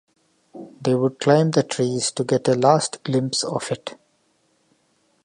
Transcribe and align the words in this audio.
They 0.81 0.95
would 0.95 1.19
climb 1.19 1.51
the 1.51 1.61
trees 1.61 2.09
to 2.13 2.23
get 2.23 2.47
a 2.47 2.55
last 2.55 3.03
glimpse 3.03 3.43
of 3.43 3.71
it. 3.71 3.99